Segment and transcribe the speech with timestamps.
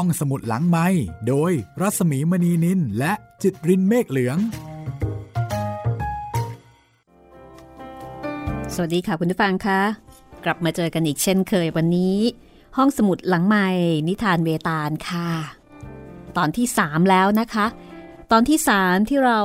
[0.00, 0.86] ห้องสมุดหลังไม้
[1.28, 4.38] โดยรัสมีมณีนินและจิตรินเมฆเหลือง
[8.74, 9.80] สวัสดีค่ะคุณผู้ฟังคะ
[10.44, 12.16] กลับมาเจอกันอีกเช่นเคยวันนี้
[12.76, 13.66] ห้องสมุดหลังไม้
[14.08, 15.30] นิทานเวตาลค่ะ
[16.36, 17.66] ตอนที่ 3 แล้วนะคะ
[18.32, 19.40] ตอนที่ 3 ที่เรา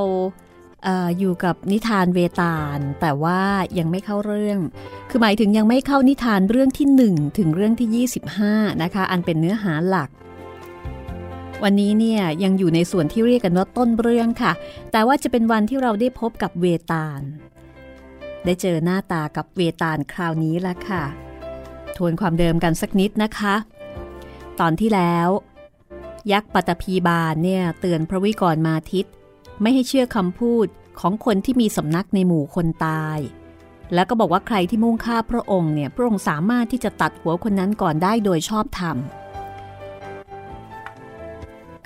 [0.88, 3.41] อออยู่กับนิทานเวตาล แต่ว่า
[3.77, 4.59] ยังไม่เข้าเรื่อง
[5.09, 8.07] คือหมายถึงยังไม่เข้านิทานเรื่องที่ 1 ถึงเรื่องที่
[8.39, 10.10] 25 นะคะ อันเป็นเนื้อหาหลัก
[11.64, 14.54] วันนี้เนี่ยยังอยู่ในส่วนที่เรียกกันว่าต้นเรื่องค่ะ
[14.92, 17.21] แต่ว่าจะเป็นวันที่เราได้พบกับเวตาล
[18.46, 21.04] ได้เจอหน้าตากับเวตาลคราวนี้แล้วค่ะ
[21.97, 23.56] ทวนความเดิมกันสักนิดนะคะ
[24.60, 25.29] ตอนที่แล้ว
[26.32, 29.06] ยักษ์ปัตภีบาลเนี่ยเตือนพระวิกรมาทิต
[29.62, 30.68] ไม่ให้เชื่อคำพูด
[31.00, 33.20] ของคนที่มีสำนักในหมู่คนตาย
[33.94, 38.98] แล้วก็บอกว่าใครที่มุ่งฆ่าพระองค์เนี่ยพระองค์สามารถที่จะตัดหัวคนนั้นก่อนได้โดยชอบธรรม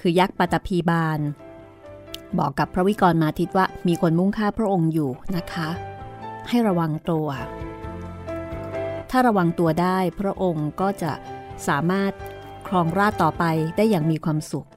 [0.07, 1.19] คือยักษ์ปัตภีบาล
[2.37, 5.69] บอกกับพระวิกรมาทิตว่ามีคนมุ่งฆ่าพระองค์อยู่นะคะ
[6.49, 7.27] ให้ระวังตัว
[9.09, 11.11] ถ้าระวังตัวได้พระองค์ก็จะ
[11.67, 12.11] สามารถ
[12.67, 13.43] ครองราชต่อไป
[13.77, 14.67] ได้อย่างมีความสุข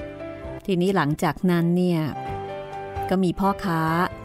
[0.66, 2.00] ทีนี้หลังจากนั้นเนี่ย
[3.08, 3.80] ก็มีพ่อค้า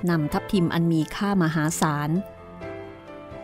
[0.10, 2.10] นำทัพทิมอันมีค่ามหาศาล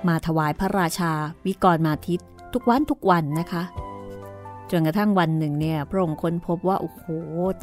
[0.08, 1.14] มาถวายพระราชา
[1.46, 2.20] วิกรมาทิต
[2.54, 3.64] ทุกวันทุกวันนะคะ
[4.72, 7.04] จนกระทั่งวันหนึ่งเนี่ยพระองค์ค้นพบว่า โอ้โห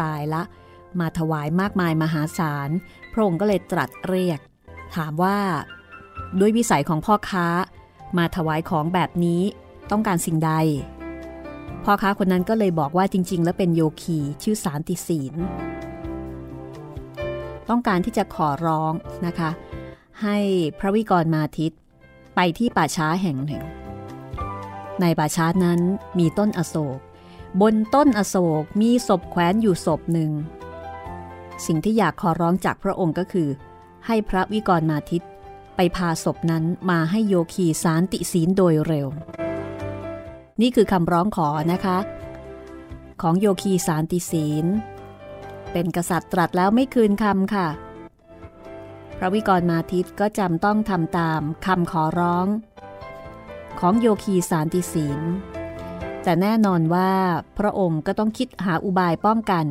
[0.03, 0.43] ตายละ
[1.01, 2.71] มาถวายมากมายมหาศาล
[3.13, 4.41] พระองค์ก็เลยตรัสเรียก
[4.97, 5.39] ถามว่า
[6.41, 7.47] ด้วยวิสัยของพ่อค้า
[8.19, 9.43] มาถวายของแบบนี้
[9.91, 10.53] ต้องการสิ่งใด
[11.85, 15.35] พ่อค้าคนนั้นก็เลยบอกว่าจริง ๆ แล้วเป็นโยคีชื่อสารติศีล
[17.69, 18.93] ต้องการที่จะขอร้อง
[19.27, 19.51] นะคะ
[20.23, 20.39] ให้
[20.79, 21.73] พระวิกรมาทิต
[22.35, 23.63] ไปที่ป่าช้าแห่งหนึ่ง
[25.01, 25.81] ในป่าช้านั้น
[26.19, 26.99] มีต้นอโศก
[27.61, 30.31] บนต้นอโศกมีศพแขวนอยู่ศพหนึ่ง
[31.67, 33.49] สิ่งที่อยากขอร้องจากพระองค์ก็คือ
[34.07, 35.23] ให้พระวิกรมาทิต
[35.77, 39.09] ไปพาศพนั้นมาให้โยคีสารติศีลโดยเร็ว
[40.61, 41.99] นี่คือคำร้องขอนะคะ
[43.23, 44.67] ของโยคีสารติศีล
[45.73, 47.69] เป็นกษัตริย์ตรัสแล้วไม่คืนคำค่ะ
[49.19, 52.47] พระวิกรมาทิตก็จำต้องทำตามคำขอร้อง
[53.81, 55.21] ของโยคีสารติศีล
[56.23, 57.11] แต่แน่นอนว่า
[57.59, 59.67] พระองค์ก็ต้องคิดหาอุบายป้องกัน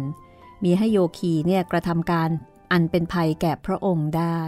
[0.63, 2.29] มีให้โยคีเนี่ยกระทำการ
[2.71, 4.41] อันเป็นภัยแก่พระองค์ได้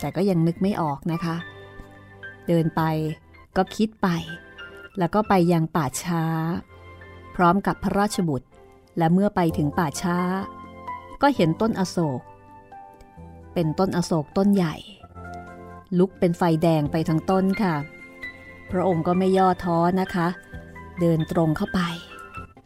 [0.00, 1.36] แต่ก็ยังนึกไม่ออกนะคะ
[2.46, 2.82] เดินไป
[3.56, 4.08] ก็คิดไป
[4.98, 6.24] แล้วก็ไปยังป่าช้า
[7.34, 8.48] พร้อมกับพระราชบุตร
[8.98, 10.18] และเมื่อไปถึงป่าช้า
[11.22, 12.20] ก็เห็นต้นอโศก
[13.54, 14.74] เป็นต้นอโศกต้นใหญ่
[15.98, 17.74] ลุกเป็นไฟแดงไปทั้งต้นค่ะ
[18.70, 20.28] พระองค์ก็ไม่ย่อท้อนะคะ
[21.00, 21.80] เดินตรงเข้าไป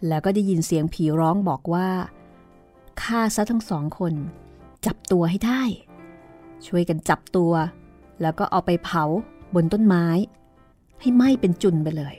[0.08, 1.88] แล้วก็ได้ยินเสียงผีร้องบอกว่า
[3.02, 4.14] ฆ่าซะทั้งสองคน
[4.86, 5.62] จับตัวให้ได้
[6.66, 7.52] ช่วยกันจับตัว
[8.22, 9.04] แล้วก็เอาไปเผา
[9.54, 10.06] บนต้นไม้
[11.00, 12.14] ให้ไหม้เป็นจุนไปเลย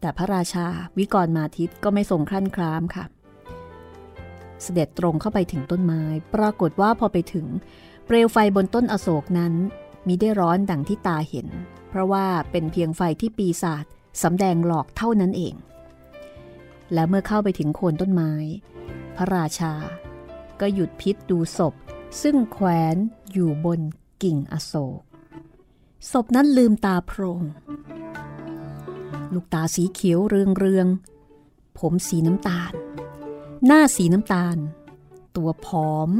[0.00, 0.66] แต่พระราชา
[0.98, 3.04] วิกรมาทิตก็ไม่ทรงครั่นครามค่ะ
[4.62, 6.02] เสด็จตรงเข้าไปถึงต้นไม้
[6.34, 7.46] ปรากฏว่าพอไปถึง
[8.06, 9.52] เปลวไฟบนต้นอโศกนั้น
[10.06, 11.48] มีได้ร้อนดังที่ตาเห็น
[11.88, 13.84] เพราะว่าเป็นเพียงไฟที่ปีศาจ
[14.22, 15.54] สำแดงหลอกเท่านั้นเอง
[16.92, 18.32] และเมื่อเข้าไปถึงโคนต้นไม้
[19.16, 19.74] พระราชา
[20.60, 21.74] ก็หยุดพิษดูศพ
[22.22, 22.96] ซึ่งแขวน
[23.32, 23.80] อยู่บน
[24.22, 25.02] กิ่งอโศก
[26.10, 27.42] ศพนั้นลืมตาโพรง
[29.34, 30.86] ลูกตาสีเขียวเรืองเรือง
[31.78, 32.72] ผมสีน้ำตาล
[33.66, 34.56] หน้าสีน้ำตาล
[35.36, 36.10] ตัวผอม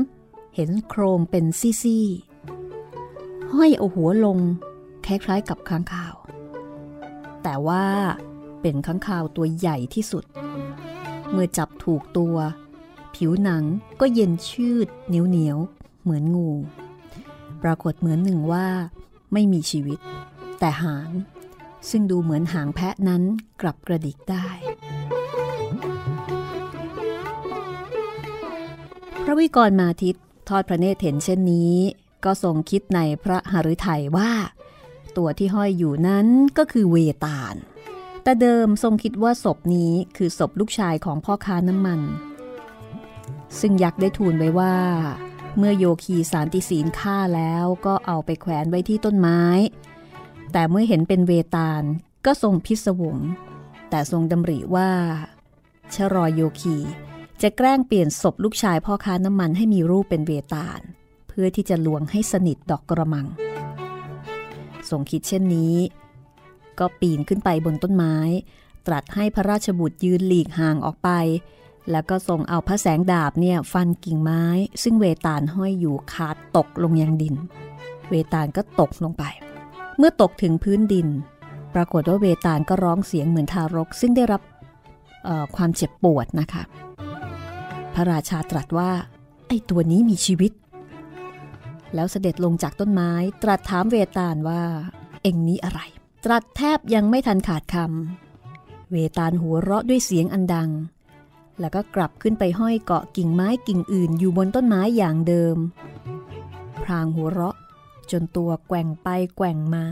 [0.54, 1.44] เห็นโครงเป็น
[1.82, 2.35] ซี่ๆ
[3.52, 4.38] ห้อยเอาหัวลง
[5.06, 6.14] คล้ายๆกับค้างคาว
[7.42, 7.84] แต่ว่า
[8.60, 10.24] เป็นค้างคาวตัวใหญ่ที่สุด
[11.30, 12.36] เมื่อจับถูกตัว
[13.14, 13.64] ผิวหนัง
[14.00, 15.58] ก็เย็นชืดเหนียวเหนียว
[16.02, 16.50] เหมือนงู
[17.62, 18.66] ปรากฏเหมือนหนึ่งว่า
[19.32, 19.98] ไม่มีชีวิต
[20.58, 21.10] แต่หาง
[21.90, 23.22] ซึ่งดูเหมือนหางแพะนั้น
[23.60, 24.46] กลับกระดิกได้
[29.24, 30.16] พระวิกรมาทิต
[30.48, 31.74] ทอดพระเนตรเห็นเช่นนี้
[32.24, 34.32] ก็ทรงคิดในพระหฤทัยว่า
[35.16, 36.26] ตัวที่ห้อยอยู่นั้น
[36.58, 37.54] ก็คือเวตาล
[38.22, 42.00] แต่เดิมทรงคิดว่าศพนี้คือศพลูกชายของพ่อค้าน้ำมัน
[43.60, 44.76] ซึ่งยักษ์ได้ทูลไว้ว่า
[45.56, 49.42] เมื่อโยคีสารติศีลฆ่าแล้วก็เอาไปแขวนไว้ที่ต้นไม้
[50.52, 51.82] แต่เมื่อเห็นเป็นเวตาล
[52.26, 53.18] ก็ทรงพิศวง
[53.90, 54.90] แต่ทรงดำริว่า
[55.94, 56.76] ชรอยโยคี
[57.42, 60.80] จะแกล้งเปลี่ยนศพลูกชายพ่อค้าน้ำมันให้มีรูปเป็นเวตาล
[61.38, 63.26] พื่อที่จะลวงให้สนิทดอกกระมัง
[64.90, 65.74] ทรงคิดเช่นนี้
[66.78, 68.16] ก็ปีนขึ้นไปบนต้นไม้
[68.86, 71.10] ตรัสให้พระราชบุตรยืนหลีกห่างออกไป
[71.90, 74.44] แล้วก็ส่งเอาพระแสงดาบเนี่ยฟันกิ่งไม้
[74.82, 77.34] ซึ่งเวตาลห้อยอยู่ขาดตกลงยังดิน
[78.10, 79.24] เวตาลก็ตกลงไป
[79.98, 81.08] เมื่อตกถึงพื้นดิน
[81.74, 84.42] ปรากฏว่าเวตาลก็ร้องเสียงเหมือนทารก ซึ่งได้รับ
[85.56, 86.62] ความเจ็บปวดนะคะ
[87.94, 88.90] พระราชาตรัสว่า
[89.46, 90.52] ไอ้ตัวนี้มีชีวิต
[91.94, 93.10] แล้วเสด็จลงจากต้นไม้
[93.42, 94.62] ตรัสถามเวตาลว่า
[95.22, 95.80] เอ็งนี้อะไร
[96.24, 100.70] ตรัสแทบยังไม่ทันขาดคำเวตาลหัวเราะด้วยเสียงอันดัง
[101.60, 105.56] แล้วก็กลับขึ้นไปห้อยเกาะกิ่งไม้กิ่งอื่นอยู่บนต้นไม้อย่างเดิม
[106.84, 107.56] พรางหัวเราะ
[108.10, 109.84] จนตัวแกว่งไปแกว่งมา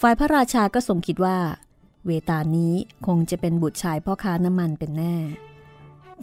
[0.00, 1.38] ฝ่ายพระราชาก็ทรงคิดว่า
[2.06, 2.74] เวตานี้
[3.06, 5.16] คงจะเป็นบุตรชายพ่อค้าน้ำมันเป็นแน่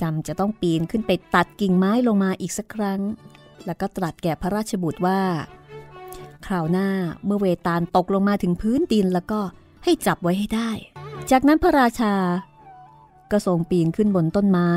[0.02, 3.02] จำจะต้องปีนขึ้นไปตัดกิ่งไม้ลงมาอีกสักครั้ง
[3.66, 5.22] แล้วก็ตรัสแก่พระราชบุตรว่า
[6.46, 6.88] คราวหน้า
[7.26, 9.40] เมื่อเวตาลตกลงมาถึงพื้นดินแล้วก็
[9.84, 10.70] ให้จับไว้ให้ได้
[11.32, 12.14] จากนั้นพระราชา
[13.32, 14.70] ก็ทรงปีนขึ้นบนต้นไม้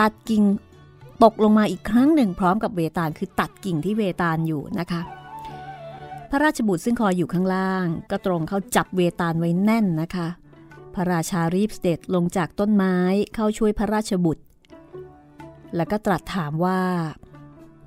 [0.00, 0.44] ตัดกิ่ง
[1.24, 5.02] ตกลงมาอีกครั้งหนึ่งพร้อมกับเวตาลคือตัดกิ่งที่เวตาลอยู่นะคะ
[6.30, 10.28] พระราชบุตรซึ่งคอยอยู่ข้างล่าง ก็ตรงเข้าจับเวตาลไว้แน่นนะคะ
[10.94, 12.96] พระราชารีบเสด็จลงจากต้นไม้
[13.34, 14.44] เข้าช่วยพระราชบุตร
[15.76, 16.80] แล้วก็ตรัสถามว่า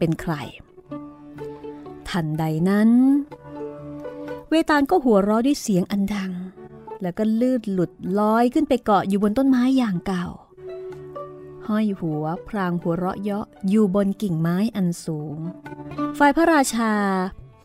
[0.01, 0.35] เป็นใคร
[2.09, 2.89] ทันใดนั้น
[4.49, 6.31] เวตาลก็หัวเราะด้วยเสียงอันดัง
[7.01, 10.25] แล้วก็ลืดหลุดลอยขึ้นไปเกาะอยู่บนต้นไม้อย่างเก่า
[11.67, 15.37] ห้อยหัวพรางหัวเราะเยาะอยู่บนกิ่งไม้อันสูง
[16.17, 16.93] ฝ่ายพระราชา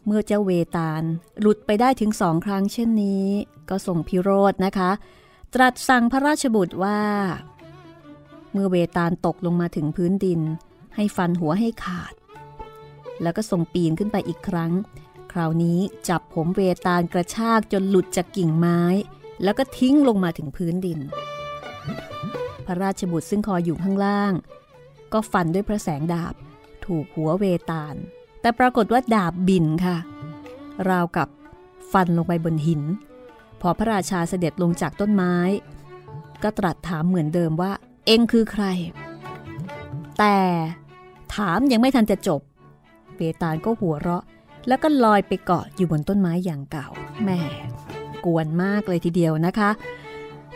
[0.06, 1.02] เมื่อเจ้าเวตาล
[1.40, 3.26] หลุดไปได้ถึงสองครั้งเช่นนี้
[3.68, 4.90] ก็ส่งพิโรธนะคะ
[5.54, 7.00] ตรัสสั่งพระราชบุตรว่า
[8.52, 10.40] เมื่อเวตาลตกลงมาถึงพื้นดิน
[10.96, 12.12] ให้ฟันหัวให้ขาด
[13.22, 14.72] แล้วก็ส่งปีนขึ้นไปอีกครั้ง
[15.32, 15.78] คราวนี้
[16.08, 18.80] จับผมเวตาลกระชากจนหลุดจากกิ่งไม้
[19.44, 20.98] แล้วก็ทิ้งลงมาถึงพื้นดิน
[22.66, 24.32] พระราชบุตรซึ่งคอยอยู่ข้างล่าง
[25.12, 26.34] ก็ฟันด้วยพระแสงดาบ
[26.84, 27.94] ถูกหัวเวตาล
[28.40, 29.96] แต่ปรากฏว่าดาบบินค่ะ
[30.90, 31.28] ราวกับ
[31.92, 32.82] ฟันลงไปบนหิน
[33.60, 35.36] พอพระราชาเสด็จลงจากต้นไม้
[36.42, 37.72] ก็ตรัสถามเหมือนเดิมว่า
[38.06, 38.64] เองคือใคร
[40.18, 40.38] แต่
[41.34, 42.40] ถามยังไม่ทันจะจบ
[43.16, 44.24] เปตาลก็หัวเราะ
[44.68, 46.88] แล้วก็ลอยไปเกาะอยู่บนต้นไม้อย่างเก่า
[47.24, 47.40] แม่
[48.24, 49.70] กวนมากเลยทีเดียวนะคะ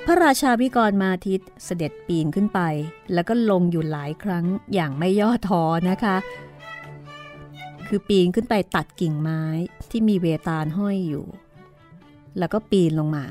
[0.06, 2.60] พระราชาพิกรมาทิตเสด็จปีนขึ้นไป
[3.14, 6.16] แล้วก็ลงอยู่หลายครั้งอย่างไม่ย่อท้อนะคะ
[7.88, 9.42] คือปีนขึ้นไปตัดกิ่งไม้
[9.90, 11.26] ที่มีเวตาลห้อยอยู่
[12.38, 13.24] แล้วก็ปีนลงมา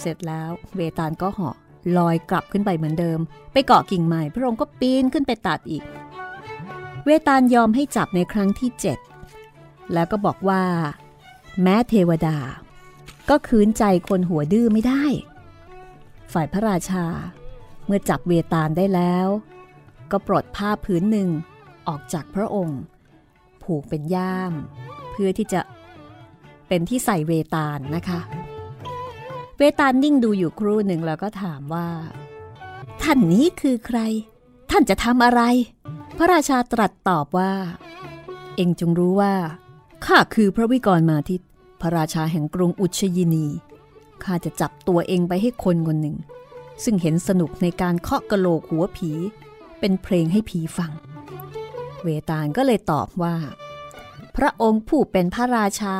[0.00, 1.56] เสร็จแล้วเวตาลก็เหาะ
[1.98, 3.18] ลอยกลับขึ้นไปเหมือนเดิม
[3.52, 5.82] ไปเกาะกิ่งใหม่ พระองค์ก็ปีนขึ้นไปตัดอีก
[7.04, 8.98] เวตาลยอมให้จับในครั้งที่เจ็ด
[9.92, 10.62] แล้วก็บอกว่า
[11.62, 12.36] แม้เทวดา
[13.30, 15.04] ก็คืนใจคนหัวดื้อไม่ได้
[16.32, 17.04] ฝ่ายพระราชา
[17.86, 19.28] เมื่อจับเวตาลได้แล้ว
[20.10, 21.28] ก็ปลดผ้าพื้นหนึ่ง
[21.88, 22.80] ออกจากพระองค์
[23.62, 24.52] ผูกเป็นย่าม
[25.12, 25.60] เพื่อที่จะ
[26.68, 28.20] เป็นที่ใส่เวตาลนะคะ
[29.58, 31.88] เวตาลนิ่งดูอยู่ครู่หนึ่งแล้วก็ถามว่า
[33.02, 33.98] ท่านนี้คือใคร
[34.70, 35.42] ท่านจะทำอะไร
[36.16, 37.52] พระราชาตรัสตอบว่า
[38.56, 39.34] เองจงรู้ว่า
[40.04, 41.42] ข้าคือพระวิกรมาทิต
[41.80, 43.46] พระราชาแห่งกรุงอุชยินี
[44.24, 46.16] ข้าจะจับตัวเองไปให้คนคนหนึ่ง
[46.84, 49.10] ซึ่งเห็นสนุกในการเคาะกะโหลกหัวผี
[49.80, 50.92] เป็นเพลงให้ผีฟัง
[52.02, 53.36] เวตาลก็เลยตอบว่า
[54.36, 55.94] พระองค์ผู้เป็นพระราชา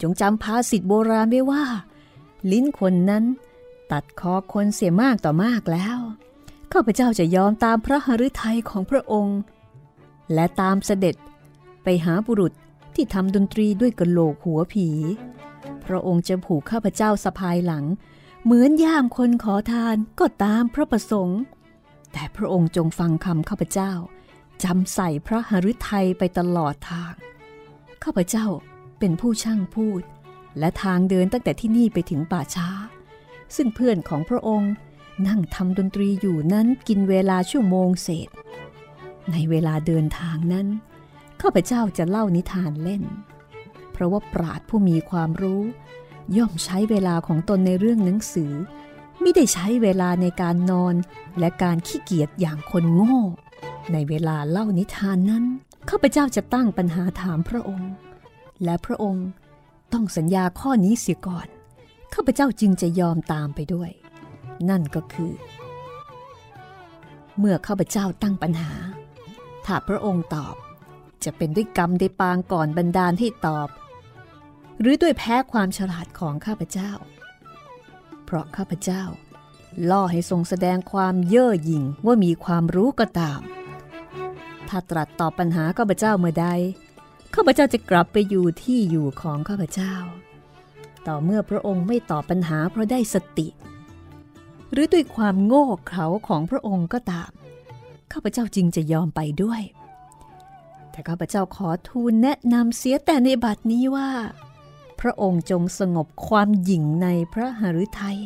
[0.00, 1.64] จงจำภาษิตโบราณไว้ว่า
[2.50, 3.24] ลิ้นคนนั้น
[3.90, 5.98] ตัดคอคนเสียมากต่อมากแล้ว
[6.72, 9.38] ข้าพเจ้าจะยอมตามพระหฤทัยของพระองค์
[10.34, 11.16] และตามเสด็จ
[11.82, 12.52] ไปหาบุรุษ
[12.94, 14.88] ที่ทำดนตรีด้วยกระโหลกหัวผี
[15.84, 17.84] พระองค์จะผูกข้าพเจ้าสะพายหลัง
[18.44, 21.40] เหมือนย่ามคนขอทานก็ตามพระประสงค์
[22.12, 23.92] แต่พระองค์จงฟังคำข้าพเจ้า
[24.64, 27.14] จำใส่พระหฤทัยไปตลอดทาง
[28.04, 28.46] ข้าพเจ้า
[28.98, 30.02] เป็นผู้ช่างพูด
[30.58, 32.68] และทางเดินตั้งแต่ที่นี่ไปถึงป่าช้า
[33.56, 34.72] ซึ่งเพื่อนของพระองค์
[35.26, 38.28] นั่งทำดนตรีอยู่นั้นกินเวลาชั่วโมงเศษ
[39.32, 40.66] ในเวลาเดินทางนั้น
[41.40, 43.02] ข้าพเจ้าจะเล่านิทานเล่น
[43.92, 45.62] เพราะว่าปราดผู้มีความรู้
[46.36, 48.52] ย่อมใช้เวลาของตนในเรื่องหนังสือ
[49.20, 50.94] ไม่ได้ใช้เวลาในการนอน
[51.38, 53.18] และการขี้เกียจอย่างคนโง่
[53.92, 55.44] ในเวลาเล่านิทานนั้น
[55.90, 57.92] ข้าพเจ้าจะตั้งปัญหาถามพระองค์
[58.64, 59.28] และพระองค์
[59.92, 61.46] ต้องสัญญาข้อนี้เสียก่อน
[62.14, 63.90] ข้าพเจ้าจึงจะยอมตามไปด้วย
[64.70, 65.32] นั่นก็คือ
[67.38, 68.72] เมื่อข้าพเจ้าตั้งปัญหา
[69.66, 70.54] ถ้าพระองค์ตอบ
[71.24, 73.68] จะเป็นด้วยกรรมได้ปางก่อนบรรดาลที่ตอบ
[74.80, 76.92] หรือด้วยแพ้ความฉลาดของข้าพเจ้า
[78.24, 79.02] เพราะข้าพเจ้า
[79.90, 83.40] ล่อให้ทรงแสดงความเย่อหยิ่งว่ามีความรู้ก็ตาม
[84.68, 86.46] ถ้าตรัสตอบปัญหาข้าพเจ้าเมื่อใด
[87.34, 89.94] ข้าพเจ้าจะกลับไปอยู่ที่อยู่ของข้าพเจ้า
[91.06, 93.46] ต่อเมื่อพระองค์ไม่ตอบปัญหาเพราะได้สติ
[94.72, 97.30] หรือด้วยความโง่เขลาของพระองค์ก็ตาม
[98.12, 99.62] ข้าพเจ้าจึงจะยอมไปด้วย
[100.90, 104.10] แต่ข้าพเจ้าขอทูลแนะนำเสียแต่ในบัดนี้ว่า
[105.00, 108.18] พระองค์จงสงบความหยิ่งในพระหฤทัย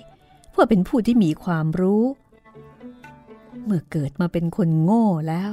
[0.51, 2.05] เพื่อเป็นผู้ที่มีความรู้
[3.65, 5.53] เมื่อเกิดมาเป็นคนโง่แล้ว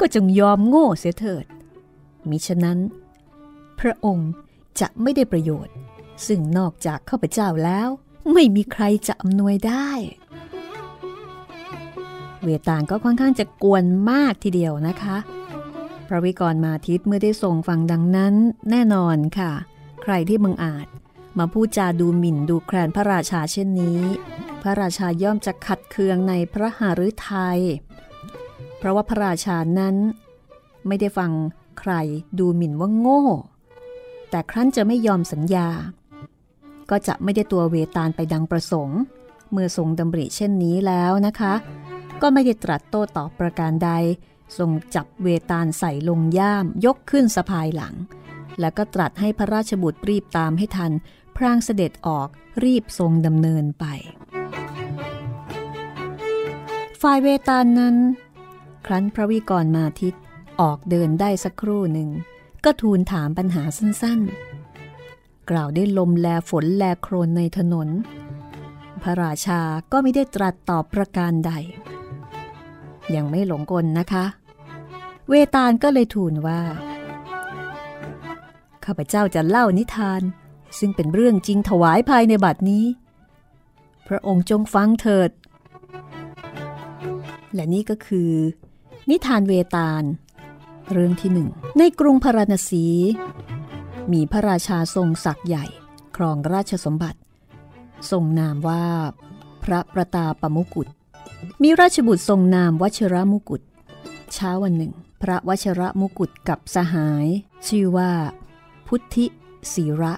[0.00, 1.44] ก็จงยอมโง่เสียเถิด
[2.28, 2.78] มิฉะนั้น
[3.80, 4.30] พระองค์
[4.80, 5.74] จะไม่ได้ประโยชน์
[6.26, 7.88] ซึ่งนอกจากข้าพเจ้าแล้ว
[8.32, 9.90] ไม่มีใครจะอำนวยได้
[12.42, 15.16] เวตาลก็ค่อนข้างจะกวนมากทีเดียวนะคะ
[16.08, 18.34] พระวิกรมาทิตเมื่อได้ทรงฟังดังนั้น
[18.70, 19.52] แน่นอนค่ะ
[20.02, 20.86] ใครที่มึงอาจ
[21.38, 24.00] มาพูดจาดูหมิ่นดูแคลนพระราชาเช่นนี้
[24.62, 27.60] พระราชาย่อมจะขัดเคืองในพระหฤทัย
[28.78, 29.96] เพราะว่าพระราชานั้น
[30.86, 31.30] ไม่ได้ฟัง
[31.80, 31.92] ใคร
[32.38, 33.24] ดูหมิ่นว่าโง่
[34.30, 35.68] แต่ครั้นจะไม่ยอมสัญญา
[36.90, 39.00] ก็จะไม่ได้ตัวเวตาลไปดังประสงค์
[39.52, 41.54] เมื่อทรงดำริเช่นนี้แล้วนะคะ
[42.22, 43.90] ก็ไม่ได้ตรัสโต้ตอบประการใด
[44.58, 47.94] ทรงจับเวตาลใส่ลงย่ามยกขึ้นสะพายหลัง
[48.60, 50.92] แล้วก็ตรัสให้พระราชบุตรรีบตามให้ทัน
[51.36, 52.28] พรางเสด็จออก
[52.64, 53.84] รีบทรงดำเนินไป
[57.02, 57.96] ฝ่ายเวตาลนั้น
[58.86, 60.14] ครั้นพระวิกรมาทิต
[60.60, 62.10] ออกเดินได้สักครู่หนึ่ง
[62.64, 64.49] ก็ทูลถามปัญหาสั้นๆ
[65.50, 67.88] กล่าวได้ลมแลฝนแลโครนในถนน
[69.02, 69.60] พระราชา
[69.92, 71.52] ก็ไม่ได้ตรัสตอบประการใด
[73.14, 74.24] ยังไม่หลงกลนะคะ
[75.28, 76.60] เวตาลก็เลยทูลว่า
[78.84, 80.22] ข้าพเจ้าจะเล่านิทาน
[80.78, 82.84] ซึ่งเป็นเรื่องจริงถวายภายในบัดนี้
[84.08, 85.30] พระองค์จงฟังเถิด
[87.54, 88.32] และนี่ก็คือ
[89.10, 90.02] นิทานเวตาล
[90.92, 92.84] เรื่องที่หนึ่งในกรุงพาราณสี
[94.12, 95.66] มีพระราชาทรงศักย์ใหญ่
[96.16, 97.18] ครองราชสมบัติ
[98.10, 98.84] ทรงนามว่า
[99.64, 100.86] พระประตาปมุกุฎ
[101.62, 103.62] มีราชบุตรทรงนามวชระมุกุฎ
[104.32, 104.92] เช้าวันหนึ่ง
[105.22, 107.26] พระวชระมุกุฎกับสหาย
[107.68, 108.12] ชื่อว่า
[108.86, 109.26] พุทธิ
[109.72, 110.14] ศีระ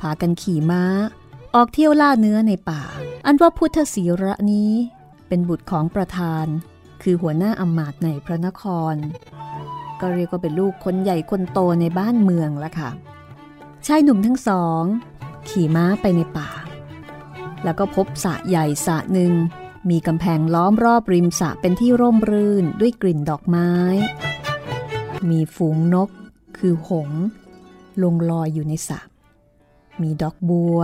[0.00, 0.84] พากันขี่ม้า
[1.54, 2.82] ออกเที่ยวล่าเนื้อในป่า
[3.26, 4.72] อันว่าพุทธศีระนี้
[5.28, 6.46] เป็นบุตรของประธาน
[7.02, 8.62] คือหัวหน้าอมาตในพระนค
[8.92, 8.94] ร
[10.00, 12.90] ก็เรียกว่าเป็นลูกคนใหญ่คนโตในบ้านเมืองละค่ะ
[13.86, 14.82] ชายหนุ่มทั้งสอง
[15.48, 16.50] ขี่ม้าไปในป่า
[17.64, 19.32] แล้วก็พบสระใหญ่สระหนึ่ง
[19.90, 23.70] มีกำแพงล้อมรอบริมสระเป็นที่ร่มรื่นด้วยกลิ่นดอกไม้
[25.30, 26.08] มีฝูงนก
[26.58, 27.10] คือหง
[28.02, 29.00] ลงลอยอยู่ในสระ
[30.02, 30.78] มีดอกบัว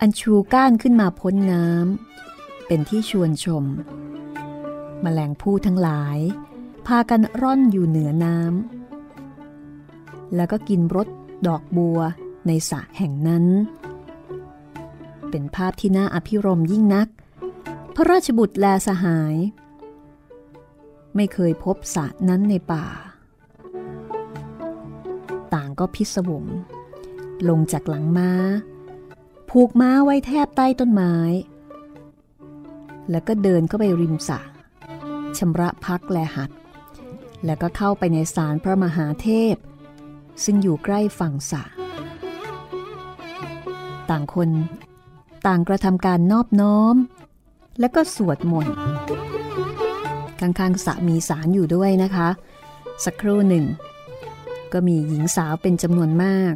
[0.00, 3.64] อันชูก้านขึ้นมาพ้นน้ำเป็นที่ชวนชม
[5.04, 6.18] มแมลงผู้ทั้งหลาย
[6.86, 11.08] พากันร่อนอยู่เหนือน้ำแล้วก็กินรส
[11.46, 12.00] ดอกบัว
[12.46, 13.44] ในสระแห่งนั้น
[15.30, 17.08] เป็นภาพที่น่าอภิรมยิ่งนัก
[17.94, 19.36] พระราชบุตรแลสหาย
[21.16, 22.86] ไม่เคยพบสระนั้นในป่า
[25.54, 26.44] ต่างก็พิศวง
[27.48, 28.30] ลงจากหลังม้า
[29.50, 31.14] ผูกม้าไว้แทบใต้ต้นไม้
[33.10, 34.40] แล้วก็เดินเข้าไปริมสระ
[35.38, 36.50] ชำระพักแลหัด
[37.46, 39.54] แล้วก็เข้าไปในศาลพระมหาเทพ
[40.44, 41.62] ซึ่งอยู่ใกล้ฝั่งสระ
[44.12, 44.50] ต่างคน
[45.46, 46.96] ต่างกระทำการนอบน้อม
[47.80, 48.74] แล้วก็สวดมนต์
[50.40, 52.28] ข้างๆสะมีสารอยู่ด้วยนะคะ
[53.04, 53.64] สักครู่หนึ่ง
[54.72, 56.54] ก็มีหญิงสาวเป็นจำนวนมาก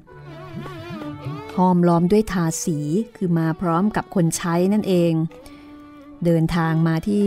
[1.56, 2.78] ห้อมล้อมด้วยทาสี
[3.16, 5.12] คือมาพร้อมกับคนใช้นั่นเอง
[6.24, 7.26] เดินทางมาที่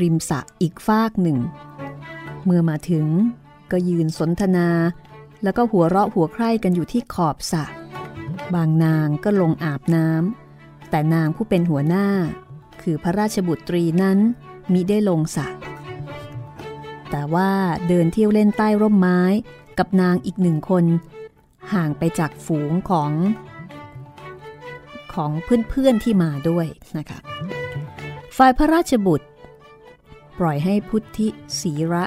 [0.00, 1.38] ริมสะอีกฟากหนึ่ง
[2.44, 3.06] เมื่อมาถึง
[3.70, 4.68] ก็ยืนสนทนา
[5.42, 7.64] แล้วก็หัวเราะหัวใคร่กันอยู่ที่ขอบสระ
[8.54, 12.06] บางนางก็ลงอาบน้ำแต่นางผู้เป็นหัวหน้า
[12.82, 14.18] คือพระราชบุตรีนั้น
[14.72, 15.46] มิได้ลงสระ
[17.10, 17.50] แต่ว่า
[17.88, 19.20] เดินเที่ยวเล่นใต้ร่มไม้
[19.78, 20.84] กับนางอีกหนึ่งคน
[21.72, 23.12] ห่างไปจากฝูงของ
[25.14, 25.30] ของ
[25.70, 26.66] เพื่อนๆที่มาด้วย
[26.98, 27.18] นะคะ
[28.36, 29.26] ฝ่ายพระราชบุตร
[30.38, 31.28] ปล่อยให้พุทธิ
[31.60, 32.04] ศีระ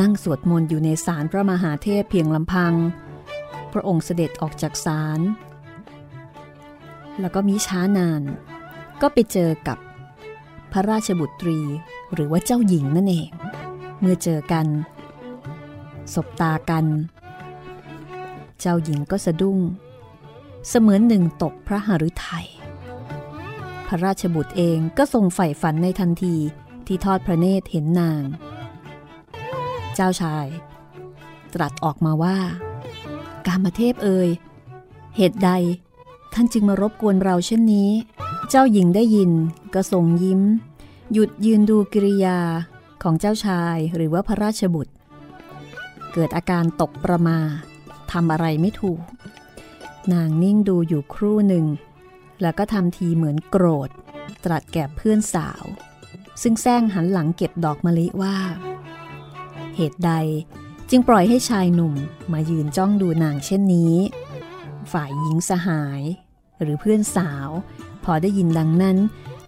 [0.00, 2.72] นั่งสวดมนต์อยู่ในศาลพระมหาเทพเพียงลำพัง
[3.72, 5.20] พระองค์เสด็จออกจากศาล
[7.20, 8.22] แล้วก็มิช้านาน
[9.00, 9.78] ก็ไปเจอกับ
[10.72, 11.60] พระราชบุตรี
[12.12, 13.30] หรือว่าเจ้าหญิงนั่นเอง
[14.00, 14.66] เมื่อเจอกัน
[16.14, 16.86] สบตากัน
[18.60, 19.58] เจ้าหญิงก็สะดุ้ง
[20.68, 22.48] เสมือนหนึ่งตกพระหฤทยัย
[23.86, 26.36] พระราชบุตรเองก็ทรงใฝ่ฝันในทันที
[26.86, 28.22] ที่ทอดพระเนตรเห็นนาง
[29.94, 30.46] เจ้าชาย
[31.54, 32.38] ตรัสออกมาว่า
[33.46, 34.28] กามเทพเอ่ย
[35.16, 35.50] เหตุใด
[36.34, 37.90] ท่านจึงมารบกวนเราเช่นนี้
[38.48, 39.30] เจ้าหญิงได้ยิน
[39.74, 40.40] ก็ทรงยิ้ม
[41.12, 42.38] หยุดยืนดูกิริยา
[43.02, 44.92] ของเจ้าชายหรือว่าพระราชบุตร
[46.12, 47.38] เกิดอาการตกประมา
[48.12, 49.00] ทำอะไรไม่ถูก
[50.12, 51.66] นางนิ่งดูอยู่ครู่หนึ่ง
[52.42, 53.90] แล้วก็ทำทีเหมือนโกรธ
[54.44, 55.64] ตรัสแก่เพื่อนสาว
[56.42, 58.36] ซึ่งแซงหันหลังเก็บดอกมะลิว่า
[59.76, 60.12] เหตุใด
[60.94, 61.94] จึงปล่อยให้ชายหนุ่ม
[62.32, 63.94] มายืนจ้องดูนางเช่นนี้
[64.92, 66.02] ฝ่ายหญิงสหาย
[66.60, 67.48] หรือเพื่อนสาว
[68.04, 68.98] พอได้ยินดังนั้น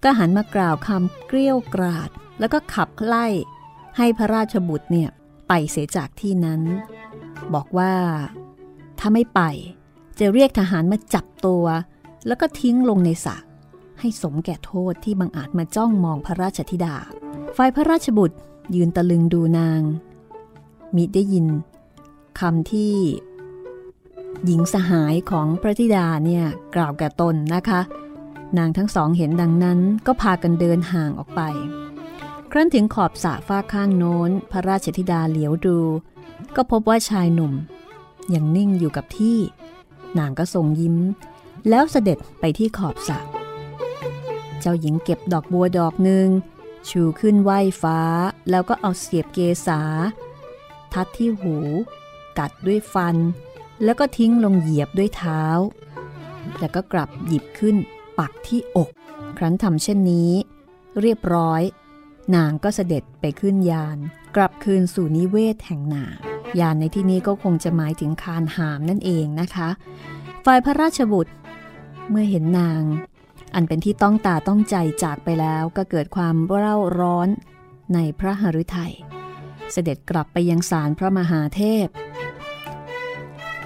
[0.03, 2.11] ก็หันมากล่าวคำเกลี้ยวกราด
[2.41, 3.27] แล้วก็ขับไล่
[3.97, 5.11] ให้พระราชบุตรเนี่ย
[5.49, 6.61] ไปเสียจากที่นั้น
[7.55, 7.95] บอกว่า
[8.99, 9.41] ถ้าไม่ไป
[10.19, 11.65] จะเรียกทหารมาจับตัว
[12.27, 13.37] แล้วก็ทิ้งลงในสระ
[14.01, 16.97] ให้สมแก่โทษที่บังอาจมาจ้องมองพระราชธิดา
[17.57, 18.37] ฝ่ายพระราชบุตร
[18.75, 19.83] ยืนตะลึงดูนาง
[20.97, 21.47] มิได้ยิน
[22.41, 22.95] คำที่
[24.45, 27.81] หญิงสหายของพระธิดาเนี่ยกล่าวแก่ตนนะคะ
[28.59, 31.41] นางทั้งสองเห็นดังนั้นก็พากันเดินห่างออกไป
[32.51, 35.79] ครั้นถึงขอบสระฝ้าข้างโน้น พระราชธิดาเหลียวดู
[36.57, 37.53] ก็พบว่าชายหนุ่ม
[38.35, 39.39] ยังนิ่งอยู่กับที่
[40.19, 40.97] นางก็ส่งยิ้ม
[41.69, 43.19] แล้วเสด็จไปที่ขอบสระ
[44.61, 46.29] เจ้าหญิงเก็บดอกบัวดอกหนึ่ง
[46.89, 48.01] ชูขึ้นไหว้ฟ้า
[48.51, 49.81] แล้วก็เอาเสียบเกษา
[50.95, 51.57] ทัดที่หู
[52.39, 53.17] กัดด้วยฟัน
[53.85, 55.43] แล้วก็ทิ้งลงเหยียบด้วยเท้า
[56.61, 57.77] แล้วก็กลับหยิบขึ้น
[58.19, 58.89] ปักที่อก
[59.37, 60.33] ครั้นทำเช่นนี้
[61.01, 61.63] เรียบร้อย
[62.35, 63.99] นางก็เสด็จไปขึ้นยาน
[64.37, 66.05] กลับคืนสู่นิเวศแห่งนา
[66.61, 69.69] ยานในที่นี้ก็คงจะหมายถึงคานหามนั่นเองนะคะ
[70.45, 71.33] ฝ่ายพระราชบุตร
[72.09, 72.83] เมื่อเห็นนาง
[73.55, 77.29] อันเป็นที่ต้องตาต้องใจจากไปแล้วก็เกิดความเร่าร้อน
[77.95, 78.95] ในพระหฤทัย
[79.75, 81.87] เสด็จกลับไปยังศาลพระมหาเทพ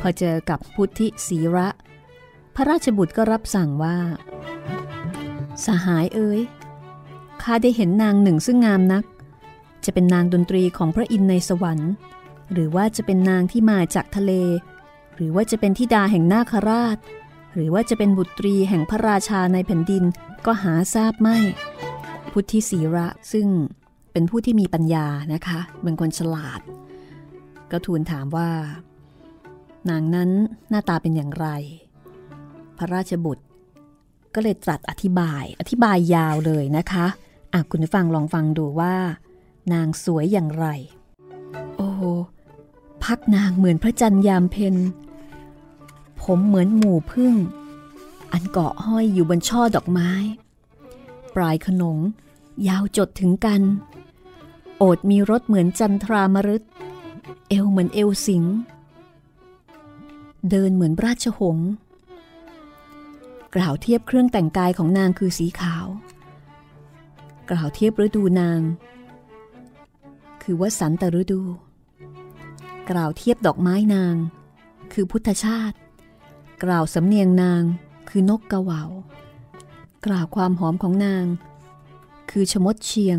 [0.00, 1.68] พอเจอกับพุทธิศีระ
[2.54, 3.98] พระราชบุตรก็รับสั่งว่า
[5.64, 6.40] สหายเอ๋ย
[7.42, 9.04] ข้าได้เห็นนางหนึ่งซึ่งงามนัก
[9.84, 11.92] จะเป็นนางดนตรีของพระอินทร์ในสวรรค์
[12.52, 14.32] หรือว่าจะเป็นนางที่มาจากทะเล
[15.14, 16.98] หรือว่าจะเป็นธิดาแห่งนาคราช
[17.54, 20.04] หรือว่าจะเป็นบุตรีแห่งพระราชาในแผ่นดิน
[20.46, 21.38] ก็หาทราบไม่
[22.32, 23.48] พุทธิศีระซึ่ง
[24.18, 26.60] เป็นผู้ที่มีปัญญานะคะเป็นคนฉลาด
[27.70, 28.50] ก็ทูลถามว่า
[29.90, 30.30] นางนั้น
[30.70, 31.48] หน้าตาเป็นอย่างไร
[32.78, 33.44] พระราชบุตร
[34.34, 37.06] ก็เลยตรัสอธิบาย อธิบายยาวเลยนะคะ
[37.52, 38.94] อะคุณฟังลองฟังดูว่า
[39.72, 40.66] นางสวยอย่างไร
[41.76, 41.90] โอ้
[43.04, 44.76] พักนางเหมือนพระจันทร์ยามเพน
[46.22, 47.34] ผมเหมือนหมู่พึ่ง
[48.32, 50.10] อันเกาะห้อยอยู่บนช่อดอกไม้
[51.34, 51.98] ปลายขนง
[52.68, 53.62] ยาวจดถึงกัน
[54.78, 56.64] โอดมีรสเหมือนจันทรามฤต
[57.48, 58.44] เอวเหมือนเอวสิง
[60.50, 61.58] เดินเหมือนราชหง
[63.54, 65.86] กล่าวเทียบเครื่องแต่งกายของนางคือสีขาว
[67.50, 68.60] กล่าวเทียบฤดูนาง
[70.42, 71.42] คือวสันตฤดู
[72.90, 74.14] กล่าวเทียบดอกไม้นาง
[74.92, 75.76] คือพุทธชาติ
[76.64, 77.62] กล่าวสำเนียงนาง
[78.08, 78.82] คือนกกระเหวา
[80.06, 81.24] กล่าวความหอมของนาง
[82.30, 83.18] คือชมดเชียง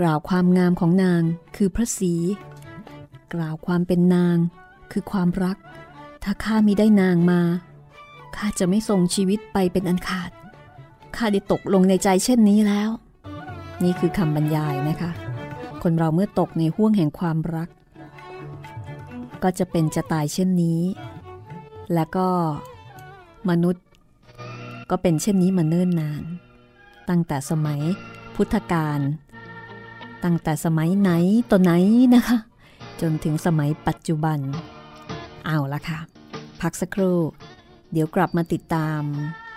[0.00, 1.22] กล่าวความงามของนาง
[1.56, 2.14] คือพระศรี
[3.34, 4.36] กล่าวความเป็นนาง
[4.92, 5.56] คือความรัก
[6.22, 7.40] ถ้าข้ามีได้นางมา
[8.36, 10.30] ข้าจะไม่ส่งชีวิตไปเป็นอันขาด
[11.16, 12.90] ข้าได้ตกลงในใจเช่นนี้แล้ว
[13.82, 15.10] นี่คือคำบรรยายนะคะ
[15.82, 17.68] คนเราเมื่อตกในห่วงแห่งความรัก
[19.42, 20.80] ก็จะเป็นจะตายเช่นนี้
[21.94, 22.28] และก็
[23.50, 23.84] มนุษย์
[24.90, 26.22] ก็เป็นเช่นนี้มาเนิ่นนาน
[27.08, 27.80] ตั้งแต่สมัย
[28.34, 29.00] พุทธกาล
[30.24, 31.10] ตั้งแต่สมัยไหน
[31.50, 31.72] ต่อไหน
[32.14, 32.38] นะคะ
[33.00, 34.38] จนถึงสมัยปัจจุบัน
[35.46, 35.98] เอาละค่ะ
[36.60, 37.18] พักสักครู่
[37.92, 39.00] เดี๋ยวกลับมาติดตาม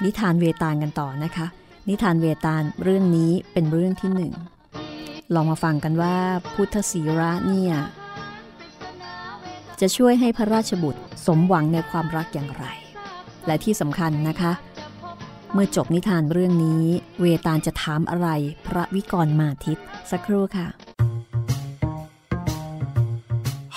[0.03, 1.45] นิทานเวตาลกันต่อนะคะ
[1.89, 4.33] นิทานเวตาลเรื่องนี้เป็นเรื่องที่หนึ่ง
[5.33, 6.15] ลองมาฟังกันว่า
[6.53, 7.73] พุทธศีระเนี่ย
[9.79, 12.65] จะช่วยให้พระราชบุตรสมหวังในความรักอย่างไร
[13.47, 14.51] และที่สำคัญนะคะ
[15.53, 16.83] เมื่อจบนิทานเรื่องนี้
[17.19, 18.27] เวตาลจะถามอะไร
[18.67, 19.77] พระวิกรมาทิต
[20.11, 20.67] สักครู่ค่ะ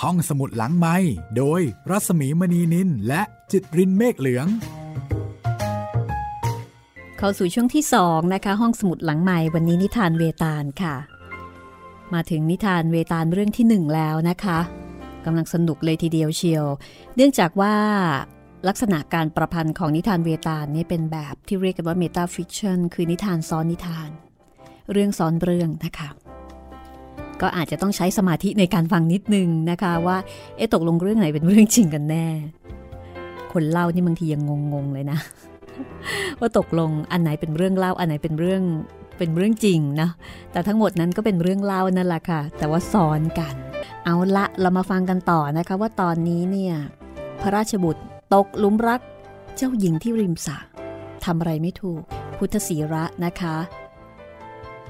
[0.01, 0.97] ห้องสมุดหลังไม้
[1.37, 4.47] โดยรัสมีมณีนินและจิตรินเมฆเหลือง
[7.19, 10.95] เข้าสู่ช่วงที่สองนะคะ ห้องสมุดหลังใหม่วันนี้นิทานเวตาลค่ะ
[12.15, 14.59] มาถึงนิทานเวตาลเรื่องที่หนึ่งแล้วนะคะ
[15.25, 16.65] กำลังสนุกเลยทีเดียวเชียว
[17.17, 17.75] เนื่องจากว่า
[18.69, 24.11] ลักษณะการประพันธ์ของนิทานเวตาลนี่เป็นแบบที่เรียกกันว่า metafiction คือนิทานซ้อนนิทาน
[24.93, 26.09] เรื่องซ้อนเรื่องนะคะ
[27.41, 30.17] ก็อาจจะต้องใช้สมาธิในการฟังนิดนึงนะคะว่า
[30.57, 32.27] เอ๊ะตกลงเรื่องไหนเป็นเรื่องจริงกันแน่
[33.53, 35.19] คนเล่านี่บางทียังงงๆเลยนะ
[36.41, 38.63] ว่าตกลงอันไหนเป็นเรื่องเล่าอันไหนเป็นเรื่อง
[39.19, 40.09] เป็นเรื่องจริงนะ
[40.53, 43.55] แต่ทั้งหมดนั้นก็เป็นเรื่องเล่านั่นแหละค่ะ แต่ว่าซ้อนกัน
[44.05, 46.75] เอาละเรามาฟังกันต่อนะคะ ว่าตอนนี้เนี่ย
[47.41, 48.03] พระราชบุตร
[48.35, 49.01] ตกลุมรัก
[49.57, 50.59] เจ้าหญิงที่ริมสระ
[51.25, 52.03] ทำอะไรไม่ถูก
[52.39, 53.57] พุทธศีระนะคะ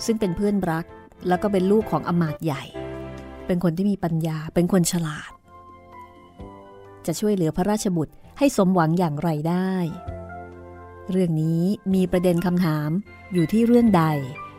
[0.05, 0.85] ซึ่งเป็นเพื่อนรัก
[1.29, 2.63] แล้วก็เป็นลูกของอมาตย์ใหญ่
[3.47, 5.33] เป็นคนที่มีปัญญาเป็นคนฉลาด
[7.07, 9.73] จะช่วยเหลือพระราชบุตรให้สมหวังอย่างไรได้
[11.11, 11.63] เรื่องนี้
[11.95, 12.91] มีประเด็นคำถาม
[13.33, 14.05] อยู่ที่เรื่องใด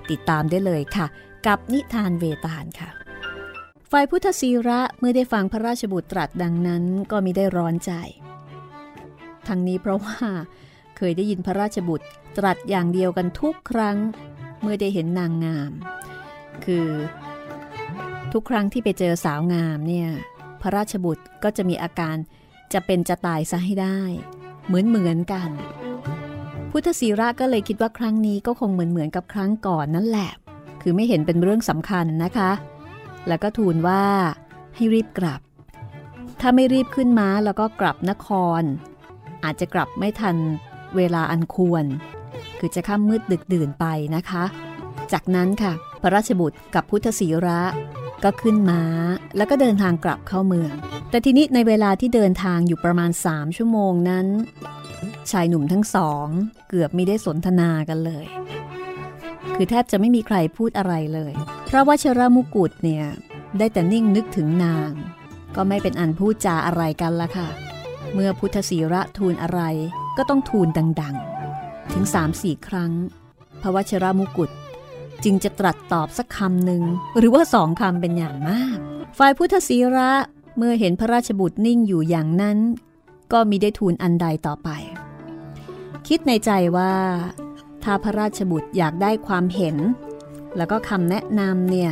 [0.10, 1.06] ติดตามได้เลยค่ะ
[1.48, 2.90] กับนิทานเวตาลค่ะ
[3.92, 7.94] ฝ่ายพุทธศีระเมื่อได้ฟังพระราชบุตรตรัสดังนั้นก็มิได้ร้อนใจ
[9.48, 10.18] ทั้งนี้เพราะว่า
[10.98, 12.06] เคยได้ยินพระราชบุตร
[12.38, 13.98] ตรัสอย่างเดียวกันทุกครั้ง
[14.62, 15.72] เมื่อได้เห็นนางงาม
[16.66, 16.88] คือ
[18.34, 20.10] ทุกครั้งที่ไปเจอสาวงามเนี่ย
[20.62, 22.16] พระราชบุตรก็จะมีอาการ
[22.74, 24.00] จะเป็นจะตายซะให้ได้
[24.66, 25.50] เหมือนเหมือนกัน
[26.72, 30.32] พุทธศีระก็เลยคิดว่าครั้งนี้ก็คงเหมือนเหมือนกับครั้งก่อนนั่นแหละ
[30.82, 32.52] คือไม่เห็นเป็นเรื่องสำคัญนะคะ
[33.28, 34.04] แล้วก็ทูลว่า
[34.76, 35.42] ให้รีบกลับ
[36.40, 38.28] ถ้าไม่รีบขึ้นม้าแล้วก็กลับนค
[38.62, 38.64] ร
[39.44, 40.36] อาจจะกลับไม่ทัน
[40.96, 41.86] เวลาอันควร
[42.60, 44.44] คือจะค่ำมืดดึกดื่นไปนะคะ
[45.14, 47.62] จากนั้นค่ะ พระราชบุตรกับพุทธศีระ
[48.24, 48.84] ก็ขึ้นม้า
[49.38, 50.74] แล้วก็เดินทางกลับเข้าเมือง
[51.10, 54.28] แต่ทีนี้ในเวลาที่เดินทางอยู่ประมาณสามชั่วโมงนั้น
[55.32, 56.28] ชายหนุ่มทั้งสอง
[56.70, 58.26] เกือบไม่ได้สนทนากันเลย
[59.56, 61.34] คือแทบจะไม่มีใครพูดอะไรเลย
[61.70, 63.06] พระวชรมุกุฎเนี่ย
[63.58, 64.92] ได้แต่นิ่งนึกถึงนาง
[65.56, 67.50] ก็ไม่เป็นอันพูดจาอะไรกันละค่ะ
[68.14, 69.62] เมื่อพุทธศีระทูลอะไร
[70.18, 70.68] ก็ต้องทูล
[71.02, 71.16] ดัง
[71.54, 72.92] ๆ ถึงสามสี่ครั้ง
[73.62, 74.50] พระวชรมุกุฎ
[75.24, 76.84] จึงจะตรัสตอบสักคำหนึ่ง
[77.18, 78.78] หรือว่าสองคำเป็นอย่างมาก
[79.18, 80.12] ฝ่ายพุทธศีระ
[80.58, 82.58] เมื่อเห็นพระราชบุตรนิ่งอยู่อย่างนั้น
[83.32, 84.70] ก็มิได้ทูลอันใดต่อไป
[86.08, 86.94] คิดในใจว่า
[87.84, 89.78] ถ้าพระราชบุตรอยากได้ความเห็น
[90.58, 91.92] แล้วก็คำแนะนำเนี่ย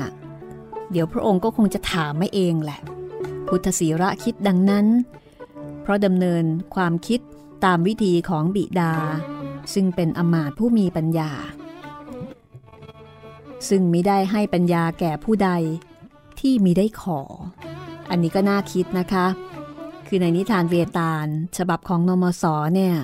[0.91, 2.79] เดี๋ยวพระองค์ก็คงจะถามไม่เองแหละ
[3.47, 4.85] พุทธศีระคิดดังนั้น
[5.91, 6.43] ราะดำเนิน
[6.75, 7.19] ความคิด
[7.65, 8.93] ตามวิธีของบิดา
[9.73, 11.31] ซึ่งเป็นอมาตผู้มีปัญญา
[13.69, 15.49] ซึ่งมิได้ให้ปัญญาแก่ผู้ใด
[16.39, 17.21] ที่มิได้ขอ
[18.09, 19.25] อันนี้ก็น่าคิดนะคะ
[20.07, 21.27] คือในนิทานเวตาล
[21.57, 22.43] ฉบับของนมส
[22.75, 22.95] เนี่ย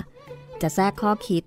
[0.62, 1.42] จะแทรกข้อคิด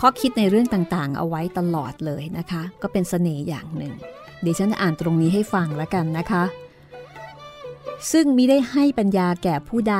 [0.00, 3.94] ข้อคิดในเรื่องต่างๆ เอาไว้ตลอดเลยนะคะ ก็เป็นสเสน่ห์อย่างหนึ่ง
[4.42, 6.44] เดี๋ยวฉันจะอ่านตรงนี้ให้ฟังแล้วกันนะคะ
[8.12, 9.98] ซึ่งมิได้ให้ปัญญาแก่ผู้ใด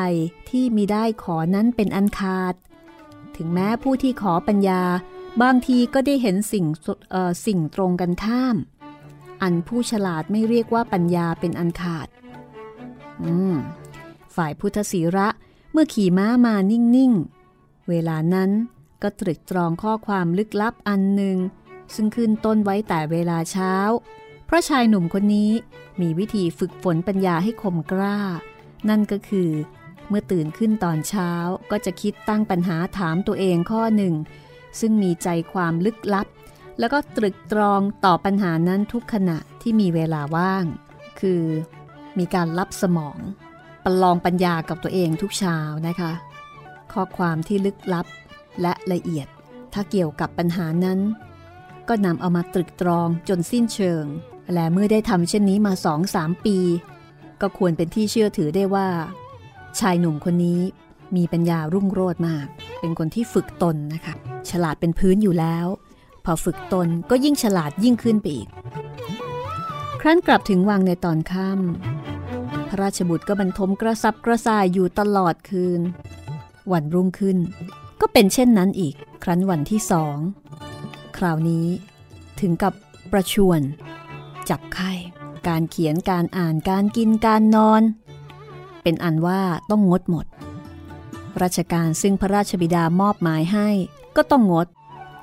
[0.50, 2.54] ที่มิได้ขอนั้นเป็นอันขาด
[3.36, 4.82] ถึงแม้ผู้ที่ขอปัญญา
[5.42, 6.66] บางทีก็ได้เห็นสิ่ง
[7.46, 8.56] สิ่งตรงกันข้าม
[9.42, 12.08] อันผู้ฉลาดไม่เรียกว่าปัญญาเป็นอันขาด
[14.34, 15.28] ฝ่ายพุทธศีระ
[15.72, 17.12] เมื่อขี่ม้ามานิ่ง
[17.50, 18.50] ๆ เวลานั้น
[19.02, 21.36] ก็ตรึกตรองข้อความลึกลับอันหนึ่ง
[21.94, 23.74] ซึ่งขึ้นต้นไว้แต่เวลาเช้า
[24.50, 25.50] เพราะชายหนุ่มคนนี้
[26.00, 28.18] มีวิธีฝึกฝนปัญญาให้คมกล้า
[28.88, 29.50] นั่นก็คือ
[30.08, 31.30] เมื่อตื่นขึ้นตอนเช้า
[31.70, 34.14] ก็จะคิดตั้งปัญหาถามตัวเองข้อหนึ่ง
[34.80, 36.26] ซึ่งมีใจความลึกลับ
[36.78, 40.64] แล้วก็ตรึกตรองต่อปัญหานั้นทุกขณะที่มีเวลาว่าง
[41.20, 41.42] คือ
[42.18, 43.18] มีการรับสมอง
[43.84, 46.12] ประลองปัญญากับตัวเองทุกเช้านะคะ
[46.92, 48.06] ข้อความที่ลึกลับ
[48.60, 49.28] และละเอียด
[49.72, 51.00] ถ้าเกี่ยวกับปัญหานั้น
[51.88, 54.06] ก็นำเอามาตรึกตรองจนสิ้นเชิง
[54.54, 56.56] และเมื่อได้ทำเช่นนี้มาสองสามปี
[57.40, 58.88] ก็ควรเป็นที่เชื่อถือได้ว่า
[59.78, 60.60] ชายหนุ่มคนนี้
[61.16, 62.46] มีปัญญารุ่งโรจน์มาก
[62.80, 64.14] เป็นคนที่ฝึกตนนะคะ
[64.50, 65.66] ฉลาดเป็นพื้นอยู่แล้ว
[66.24, 68.48] พอฝึกตนก็ยิ่งฉลาดยิ่งขึ้นไปอีก
[70.00, 75.80] ครั้นกลับถึงวังในตอนค่ำพระราชบุตรก็บรรทมกระซับกระส่ายอยู่ตลอดคืน
[76.72, 77.38] วันรุ่งขึ้น
[78.00, 80.16] ก็เป็นเช่นนั้นอีก ครั้นวันที่สอง
[81.16, 81.66] คราวนี้
[82.40, 82.72] ถึงกับ
[83.12, 83.60] ประชวน
[84.50, 84.92] จับไข้
[85.48, 87.82] การเขียนการอ่านการกินการนอน
[88.82, 90.26] เป็นอันว่าต้องงดหมด
[91.42, 93.68] ราชการซึ่งพระราชบิดามอบหมายให้
[94.16, 94.66] ก็ต้องงด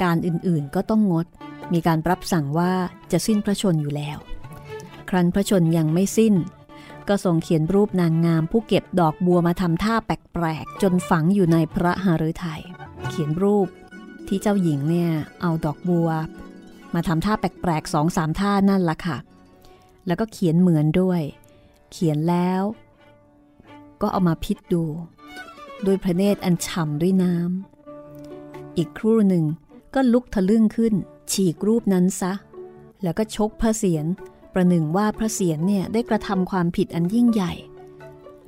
[0.04, 1.26] การอื่นๆก็ต้องงด
[1.74, 2.74] มีการรับสั่งว่า
[3.12, 4.18] จะสิ้นพระชนอยู่แล้ว
[5.10, 6.34] ครั้นพระชนยังไม่สิ้น
[7.08, 12.62] ก็ทรงเขียนรูปนางงามผู้เก็บดอกบัวมาทำท่าแปลกๆจนฝังอยู่ในพระหฤทัย
[13.10, 13.68] เขียนรูป
[14.28, 15.12] ที่เจ้าหญิงเนี่ย
[15.42, 16.10] เอาดอกบัว
[16.94, 19.18] มาทำท่าแปลกๆสองสามท่านั่นละค่ะ
[20.08, 21.22] แล้วก็เขียนเหมือนด้วย
[21.92, 22.62] เขียนแล้ว
[24.02, 24.84] ก็เอามาพิดดู
[25.86, 29.46] ด้วยพระเนตรอันฉ่ำด้วยน้ำอีกครู่หนึ่ง
[29.96, 30.94] ก็ลุกทะลึ่งขึ้น
[31.32, 32.34] ฉีกรูปนั้นซะ
[33.04, 34.06] แล้วก็ชกพระเศียร
[34.54, 37.54] ประหนึ่งว่าพระเศียรเนี่ยได้กระทำความผิดอันยิ่งใหญ่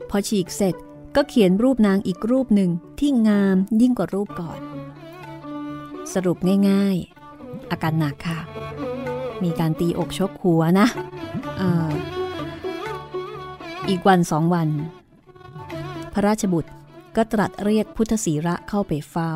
[0.10, 0.76] พอฉีกเสร็จ
[1.16, 4.60] ก็เขียนรูปนางอีกรูปหนึ่งที่งามยิ่งกว่ารูปก่อน
[6.14, 6.38] สรุป
[6.70, 7.19] ง่ายๆ
[7.72, 8.40] อาการหนักค่ะ
[9.44, 10.88] มีการตีอกชกหัวนะ
[11.62, 11.64] อ
[13.90, 14.68] อีกวันสองวัน
[16.14, 16.72] พระราชบุตร
[17.16, 19.32] ก็ตรัสเรียกพุทธศีระเข้าไปเฝ้า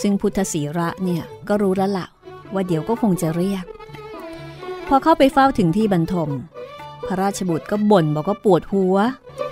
[0.00, 2.06] ซึ่งพุทธศีระเนี่ยก็รู้แล้วละ่ะ
[2.54, 3.64] ว่าเดี๋ยวก็คงจะเรียก
[4.88, 6.30] พอเข้าไปเฝ้าถึงที่บรรทม
[7.06, 8.96] พระราชบุตรก็บ่นบอกว่าปวดหัว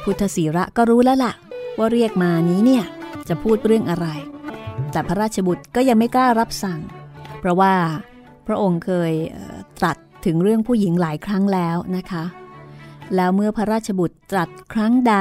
[0.04, 1.32] พุทธศีระก็รู้แล้วละ่ะ
[1.78, 2.84] ว่าเรียกมานี้เนี่ย
[3.28, 4.06] จะพูดเรื่องอะไร
[4.92, 6.80] แต่พระราชบุตรก็ยังไม่กล้ารับสั่ง
[7.38, 7.74] เพราะว่า
[8.46, 9.12] พระองค์เคย
[9.78, 12.24] ตรัสถึงเรื่องผู้หญิงหลายครั้งแล้วนะคะ
[13.14, 15.16] แล้วเมื่อพระราชบุตรตรัสครั้งใด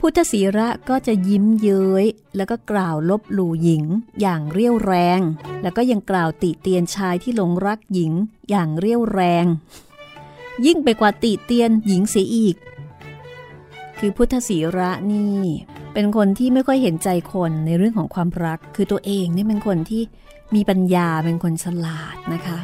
[0.00, 2.04] พุทธศีระก็จะยิ้มเย้ย
[2.36, 3.84] แล้วก็กล่าวลบหลู่หญิง
[4.20, 5.20] อย่างเรียวแรง
[5.62, 8.12] แล้วก็ยังกล่าวติเตียนชายที่หลงรักหญิง
[8.50, 9.46] อย่างเรียวแรง
[10.66, 12.56] ยิ่งไปกว่าติเตียนหญิงเสียอีก
[13.98, 15.38] คือพุทธศีระนี่
[16.00, 20.02] เป็นคนที่ไม่ค่อยเห็นใจคนในเรื่องของความรัก คือตัวเองนี่เป็นคนที่
[20.54, 22.58] มีปัญญาเป็นคนฉลาดนะคะ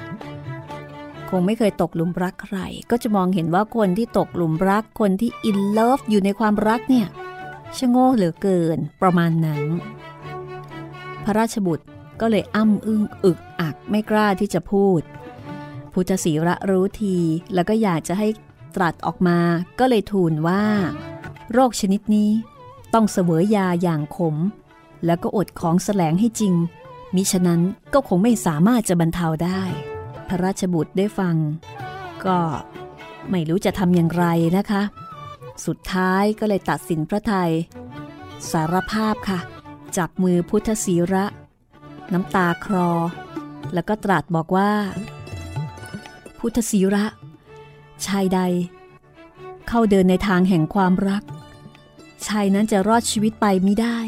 [1.31, 2.59] คงไม่เคยตกหลุมรักใคร
[2.91, 7.07] ก็จะมองเห็นว่าคนที่ตกหลุมรักคนที่อินเลิฟอยู่ในความรักเนี่ย
[7.77, 9.63] ชะโง่เหลือเกินประมาณนั้น
[11.25, 11.87] พระราชบุตร
[12.21, 15.01] ก็เลยอ้ำอึ้งอึกอักไม่กล้าที่จะพูด
[15.93, 17.17] พุทธศีระรู้ที
[17.55, 18.29] แล้วก็อยากจะให้
[18.77, 19.39] ตรัสออกมา
[19.79, 20.63] ก็เลยทูลว่า
[21.53, 22.31] โรคชนิดนี้
[22.95, 24.37] ต้องเสวยยาอย่างขม
[25.07, 26.55] แล้วก็อดของแสลงให้จริง
[27.15, 27.61] มิฉะนั้น
[27.95, 29.63] ก็คงไม่สามารถจะบรรเทาได้
[30.29, 31.37] พระราชบุตรได้ฟัง
[32.27, 32.39] ก็
[33.31, 34.25] ไม่รู้จะทำอย่างไร
[34.57, 34.83] นะคะ
[35.67, 37.53] สุดท้ายก็เลยตัดสินพระไทย
[38.51, 39.41] สารภาพค่ะ
[39.97, 41.25] จับมือพุทธศีระ
[42.13, 42.91] น้ำตาคลอ
[43.75, 44.71] แล้วก็ตรัสบอกว่า
[46.39, 47.05] พุทธศีระ
[48.07, 48.41] ชายใด
[49.69, 51.23] เข้าเดินในทางแห่งความรัก
[52.29, 53.99] ชายนั้นจะรอดชีวิตไปไม่ได้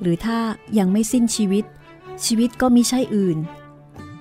[0.00, 0.38] หรือถ้า
[0.78, 1.64] ยังไม่สิ้นชีวิต
[2.24, 3.38] ชีวิตก็มิใช่อื่น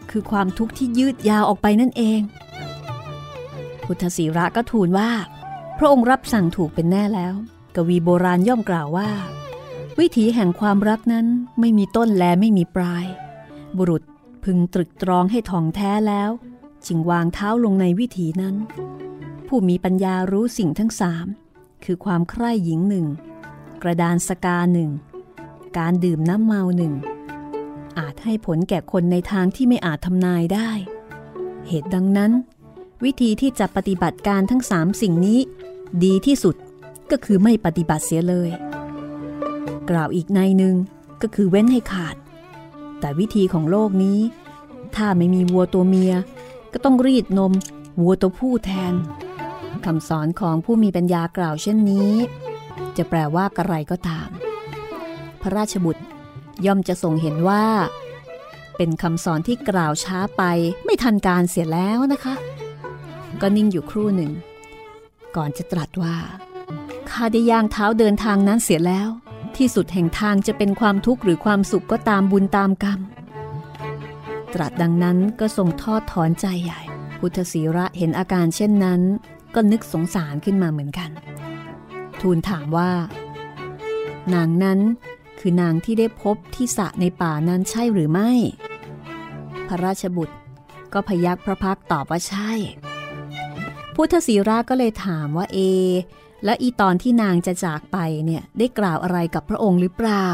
[0.09, 2.21] คือความทุกข์ที่ยืดยาวออกไปนั่นเอง
[3.83, 5.11] พุทธศีระก็ทูลว่า
[5.77, 7.33] พระองค์รับสั่งถูกเป็นแน่แล้ว
[7.75, 9.09] กวีโบราณย่อมกล่าวว่า
[9.99, 11.27] วิถีแห่งความรักนั้น
[11.59, 13.05] ไม่มีต้นและไม่มีปลาย
[13.77, 14.03] บุรุษ
[14.43, 16.29] พึงตรึกตรองให้ท่องแท้แล้ว
[16.85, 18.55] จึงวางเท้าลงในวิถีนั้น
[19.47, 21.27] ผู้มีปัญญารู้สิ่งทั้งสาม
[21.85, 23.05] คือความใคร่หญิงหนึ่ง
[23.81, 24.91] กระดานสกาหนึ่ง
[25.77, 26.93] การดื่มน้ำเมาหนึ่ง
[27.99, 30.69] อาจให้ผลแก่คนในทางที่ไม่อาจทำนายได้
[31.67, 32.31] เหตุดังนั้น
[33.03, 35.39] วิธีที่จะปฏิบัติการทั้งสามสิ่งนี้
[36.03, 36.55] ดีที่สุด
[37.11, 38.49] ก็คือไม่ปฏิบัติเสียเลย
[39.89, 40.75] กล่าวอีกในหนึ่ง
[41.21, 42.15] ก็คือเว้นให้ขาด
[42.99, 44.19] แต่วิธีของโลกนี้
[44.95, 46.13] ถ้าไม่มีวัวตัวเมีย
[46.73, 47.53] ก็ต้องรีดนม
[48.01, 48.93] วัวตัวผู้แทน
[49.85, 52.11] คำสอนของผู้มีปัญญากล่าวเช่นนี้
[52.97, 54.29] จะแปลว่ากระไรก็ตาม
[55.41, 56.03] พระราชบุตร
[56.65, 57.65] ย่อมจะส่งเห็นว่า
[58.77, 60.43] เป็นคำสอนที่กล่าวช้าไป
[60.85, 62.35] ไม่ทันการเสียแล้วนะคะ
[63.41, 64.31] ก็นิ่งอยู่ครู่หนึ่ง
[65.35, 66.17] ก่อนจะตรัสว่า
[67.09, 69.09] ข้าได้ย่างเท้าเดินทางนั้นเสียแล้ว
[69.57, 72.99] ที่สุดแห่งทางจะเป็นความทุกข์หรือความสุขก็ตามบุญตามกรรม
[74.53, 76.81] ตรัสดังนั้นก็ทรงทอดถอนใจใหญ่
[77.19, 79.01] พุทธศีระเห็นอาการเช่นนั้น
[79.55, 81.09] ก็นึกสงสารขึ้นมาเหมือนกัน
[82.21, 82.91] ทูลถามว่า
[84.33, 84.79] นางนั้น
[85.39, 88.31] คือนางที่ได้พบที่สะในป่านั้นใช่หรือไม่
[89.67, 90.35] พระราชบุตร
[90.93, 92.51] ก็พยักพระพักตอบว่าใช่
[93.95, 95.59] พุทธศีราก็เลยถามว่าเอ
[96.45, 100.29] แล้วอีตอนที่นางจะจากไปเนี่ยได้กล่าวอะไรกับพระองค์หรือเปล่า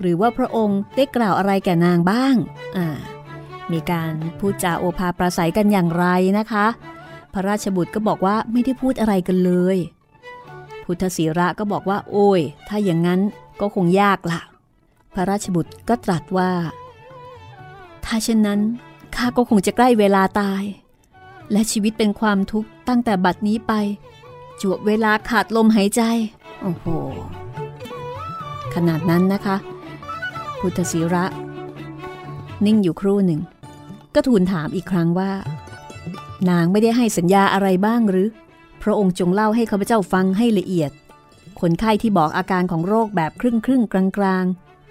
[0.00, 2.34] หรือว่าพระองค์ได้กล่าวอะไรแก่นางบ้าง
[2.76, 2.88] อ่า
[3.72, 6.06] มีการพูดจาโอภาประสัยกันอย่างไร
[6.38, 6.66] นะคะ
[7.38, 9.78] ระราชบุตรก็บอกว่าไม่ได้พูดอะไรกันเลย
[10.84, 13.20] พุทธศีระก็บอกว่า โอ้ย ถ้าอย่างนั้น
[13.60, 14.40] ก็คงยากละ
[15.14, 16.50] พระราชบุตรก็ตรัสว่า
[18.04, 18.60] ถ้าเช่นนั้น
[19.16, 20.62] ข้าก็คงจะใกล้เวลาตาย
[21.52, 23.72] และชีวิตเป็นความทุกข์ตั้งแต่บัดนี้ไป
[24.60, 26.02] จวบเวลาขาดลมหายใจ
[26.62, 26.86] โอ้โห
[28.74, 29.56] ขนาดนั้นนะคะ
[30.60, 31.24] พุทธศิระ
[32.64, 33.40] นิ่งอยู่ครู่หนึ่ง
[34.14, 35.30] ก็ทูลถามอีกครั้งว่า
[36.50, 38.28] นางไม่ได้ให้สัญญาอะไรบ้างหรือ
[38.82, 40.90] พระองค์จงเล่าให้ข้าพเจ้าฟังให้ละเอียด
[41.60, 44.44] คนไข้ที่บอกอาการของโรคแบบครึ่งครึ่งกลางกลาง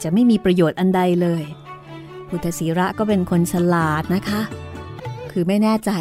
[0.04, 1.44] จะไม่มีประโยชน์อันใดเลย
[2.28, 4.42] พุทธศีระก็เป็นคนฉลาดนะคะ
[5.32, 5.92] คือไม่แน่ใจ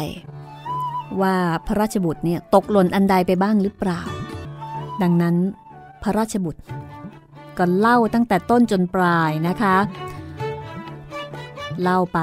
[1.21, 4.01] ว่าพระราชบุตรเนี่ยตกหล่นอันใดไปบ้างหรือเปล่า
[5.01, 5.35] ดังนั้น
[6.03, 6.61] พระราชบุตร
[7.57, 9.77] ก็เล่าตั้งแต่ต้นจนปลายนะคะ
[11.81, 12.19] เล่าไป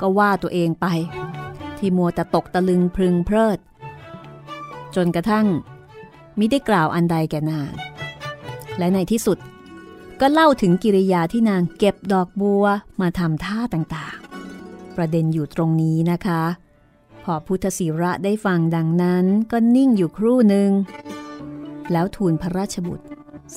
[0.00, 0.86] ก็ว่าตัวเองไป
[1.86, 3.58] ที่มัวแต่ตกตะลึงพึงเพลิด
[4.94, 5.46] จนกระทั่ง
[6.38, 7.72] มิได้กล่าวอันใดแก่นาง
[8.78, 9.38] และในที่สุด
[10.20, 12.64] ก็เล่าถึงกิริยาที่นางเก็บดอกบัว
[13.00, 16.42] มาทำท่าต่างๆ ประเด็นอยู่ตรงนี้นะคะ
[17.24, 20.70] พอพุทธศิระได้ฟังดังนั้นก็นิ่งอยู่ครู่หนึ่ง
[21.92, 23.06] แล้วทูลพระราชบุตร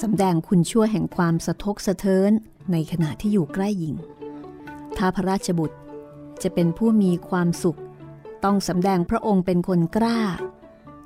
[0.02, 2.32] สำแดงคุณชั่วแห่งความสะทกสะเทิน
[2.72, 3.96] ในขณะที่อยู่ใกล้หญิง
[4.98, 5.78] ถ้าพระราชบุตร
[6.44, 7.80] จะเป็นผู้มีความสุข
[8.44, 10.20] ต้องสำแดงพระองค์เป็นคนกล้า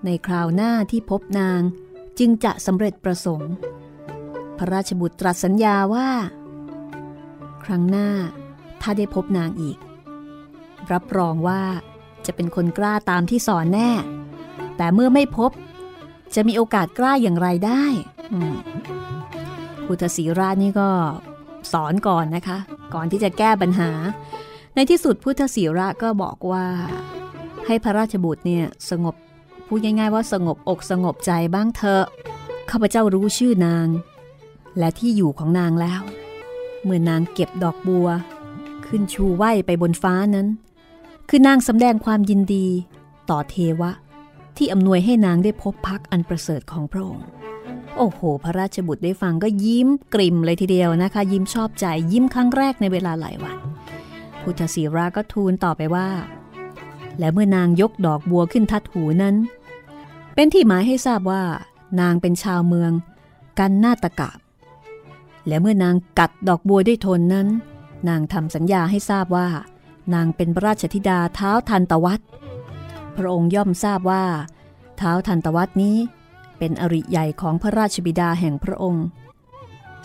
[0.06, 1.62] ในคราวหน้าที่พบนาง
[2.20, 3.54] จึงจะสำเร็จประสงค์
[4.58, 6.10] พระราชบุตรตรัสสัญญาว่า
[7.64, 8.10] ครั้งหน้า
[8.82, 9.78] ถ้าได้พบนางอีก
[10.92, 11.64] รับรองว่า
[12.26, 13.92] จะเป็นคนกล้าตามที่สอนแน่
[14.78, 15.52] แต่เมื่อไม่พบ
[16.36, 17.84] จะมีโอกาสกล้าอย่างไรได้
[19.86, 20.90] พุทธศีราชนี่ก็
[21.72, 22.58] สอนก่อนนะคะ
[22.94, 23.92] ก่อนที่จะแก้ปัญหา
[24.76, 26.66] ในที่สุดพุทธศีระก็บอกว่า
[27.68, 29.16] ให้พระราชบุตรเนี่ยสงบ
[29.68, 32.06] พูดง่ายๆว่าสงบอกสงบใจบ้างเถอะ
[32.70, 33.88] ข้าพเจ้ารู้ชื่อนาง
[34.78, 36.02] และที่อยู่ของนางแล้ว
[36.84, 38.08] เมื่อนางเก็บดอกบัว
[38.86, 40.48] ขึ้นชูไหวไปบนฟ้านั้น
[41.30, 42.68] คือนางสำแดงความยินดี
[43.30, 43.92] ต่อเทวะ
[44.58, 47.28] ที่อำนวยให้นางได้พบพักอันประเสริฐของพระองค์
[47.98, 53.58] โอ้โห พระราชบุตรได้ฟังก็ยิ้มกริ่มเลยทีเดียวนะคะ ยิ้มชอบใจยิ้มครั้งแรกในเวลาหลายวัน
[54.42, 56.08] พุทธศีราก็ทูลต่อไปว่า
[57.20, 59.36] และเมื่อนางยกดอกบัวขึ้นทัดหูนั้น
[60.36, 61.44] เป็นที่หมายให้ทราบว่า
[62.02, 62.92] นางเป็นชาวเมือง
[63.60, 64.32] กันนาตกะ
[65.48, 67.48] และเมื่อนางกัดดอกบัวด้วยทนนั้น
[68.10, 69.48] นางทำสัญญาให้ทราบว่า
[70.14, 72.22] นางเป็นพระราชธิดาเท้าทันตวัต
[73.18, 74.26] พระองค์ย่อมทราบว่า
[74.98, 75.98] เท้าทันตวัตนี้
[76.58, 79.06] เป็นอริใหญ่ของพระราชบิดาแห่งพระองค์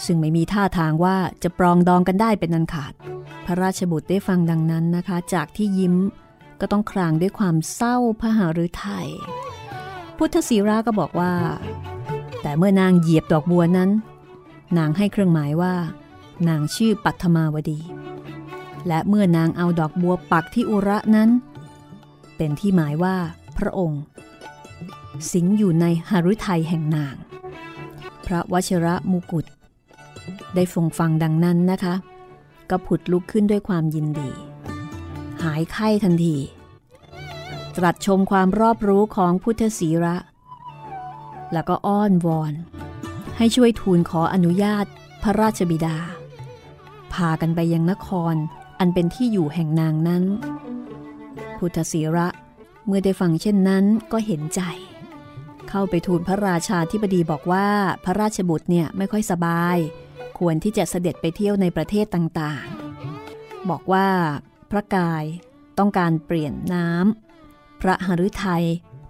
[0.04, 2.92] ซึ่งไม่มีท่าทางว่าจะปรองดองกันได้เป็นอันขาด
[3.46, 5.94] พระราชบุตรได้ฟังดังนั้นนะคะ จากที่ยิ้ม
[6.60, 9.08] ก็ต้องครางด้วยความเศร้าพระหฤทัย
[10.16, 11.34] พุทธศีราก็บอกว่า
[12.42, 13.90] แต่เมื่อนางเหยียบดอกบัวนั้น
[14.78, 15.74] นางให้เครื่องหมายว่า
[16.48, 17.80] นางชื่อปัทมาวดี
[18.86, 21.30] และเมื่อนางเอาดอกบัวปักที่อุระนั้น
[22.36, 23.16] เป็นที่หมายว่า
[23.58, 24.02] พระองค์
[25.32, 27.16] สิงอยู่ในหฤทัยแห่งนาง
[28.26, 29.46] พระวชิระมุกุฎ
[30.54, 31.94] ได้ฟงฟังดังนั้นนะคะ
[32.70, 34.30] ก็ผุดลุกขึ้นด้วยความยินดี
[35.44, 36.36] หายไข้ทันที
[37.76, 40.16] ตรัสชมความรอบรู้ของพุทธศีระ
[41.52, 42.52] แล้วก็อ้อนวอน
[43.36, 44.86] ให้ช่วยทูลขออนุญาต
[45.22, 45.96] พระราชบิดา
[47.12, 48.34] พากันไปยังนคร
[48.78, 50.24] อันเป็นที่อยู่แห่งนางนั้น
[51.58, 52.28] พุทธศีระ
[52.86, 54.60] เมื่อได้ฟังเช่นนั้นก็เห็นใจ
[55.68, 57.68] เข้าไปทูลพระราชาธิบดีบอกว่า
[58.04, 59.76] พระราชบุตรเนี่ยไม่ค่อยสบาย
[60.38, 64.08] ควรที่จะเสด็จไปเที่ยวในประเทศต่างๆ บอกว่า
[64.70, 65.24] พระกาย
[65.78, 68.64] ต้องการเปลี่ยนน้ำพระหฤทัย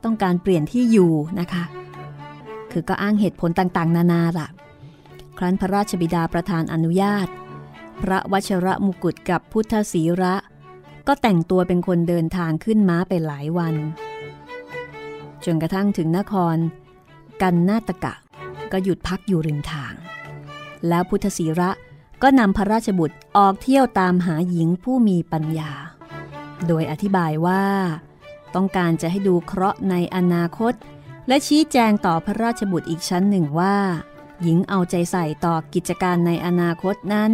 [0.04, 1.64] ต้องการเปลี่ยนที่อยู่นะคะ
[2.72, 4.48] คือก็อ้างเหตุผลต่างๆ นานาล่ะ
[5.38, 7.28] ครั้นพระราชบิดาประธานอนุญาต
[8.02, 10.34] พระวชระมุกุฎกับพุทธศีระ
[11.06, 13.74] ก็แต่งตัวเป็นคนเดินทางขึ้นม้าไปหลายวัน
[15.44, 16.56] จนกระทั่งถึงนคร
[17.42, 18.14] กันนาตกะ
[18.72, 19.94] ก็หยุดพักอยู่ริมทาง
[20.88, 21.70] แล้วพุทธศีระ
[22.22, 25.72] ก็นำพระราชบุตรออกเที่ยวตามหาหญิงผู้มีปัญญา
[26.66, 27.64] โดยอธิบายว่า
[28.54, 30.72] ต้องการจะให้ดูเคราะห์ในอนาคต
[31.28, 33.76] และชี้แจงต่อพระราชบุตรอีกชั้นหนึ่งว่า
[34.42, 37.32] หญิงเอาใจใส่ต่อกิจการในอนาคตนั้น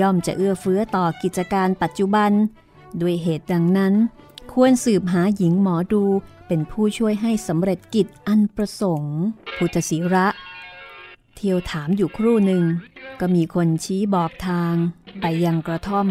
[0.00, 2.30] ย่อมจะเอื้อเฟื้อต่อกิจการปัจจุบัน
[3.00, 3.94] ด้วยเหตุดังนั้น
[4.52, 6.04] ควรสืบหาหญิงหมอดู
[6.46, 9.16] เป็นผู้ช่วยให้สำเร็จกิจอันประสงค์
[9.56, 10.26] พุทธศิระ
[11.42, 12.64] เที่ยวถามอยู่ครู่หนึ่ง
[13.20, 14.74] ก็มีคนชี้บอกทาง
[15.20, 16.08] ไปยังกระท่อม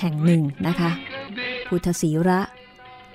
[0.00, 0.90] แห่งหนึ่งนะคะ
[1.66, 2.40] พุทธศิระ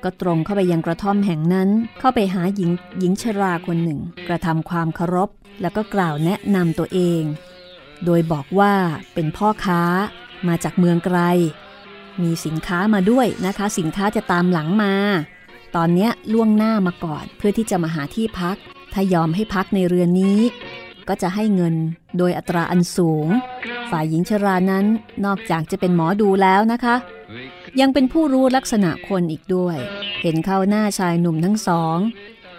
[0.04, 5.30] ก็ตรงเข้าไปยังกระท่อมแห่งนั้น เข้าไปหาหญิงหญิงชราคนหนึ่ง กระทำความเคารพ
[5.62, 7.22] แล้วก็กล่าวแนะนำตัวเอง
[8.06, 8.74] โดยบอกว่า
[9.14, 9.82] เป็นพ่อค้า
[10.48, 11.20] มาจากเมืองไกล
[12.22, 14.94] มีสินค้ามาด้วยนะคะ สินค้าจะตามหลังมา
[15.76, 18.58] ตอนนี้ล่วงหน้ามาก่อนเพื่อที่จะมาหาที่พัก
[18.94, 20.40] ถ้ายอมให้พักในเรือนนี้
[21.10, 21.76] ก็จะให้เงิน
[22.18, 23.28] โดยอัตราอันสูง
[23.92, 24.86] ฝ่ายหญิงชรานั้น
[25.26, 26.96] นอกจากจะเป็นหมอดูแล้วนะคะ
[27.80, 29.78] ยังเป็นผู้รู้ลักษณะคนอีกด้วย
[30.22, 31.98] เห็นเข้าหน้าชายหนุ่มทั้งสอง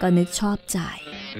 [0.01, 0.79] ก็นึกชอบใจ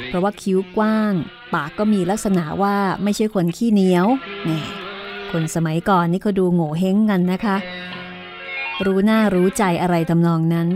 [0.06, 1.14] เพราะว่าคิ้วกว้าง
[1.54, 4.08] ปากก็มีลักษณะว่าไม่ใช่คนขี้เหนียว
[4.46, 4.60] แน่
[5.32, 7.58] คนสมัยก่อนนี่ก็ดูโง่เฮงกันนะคะ
[8.86, 10.68] รู้หน้ารู้ใจอะไรทำนองนั้น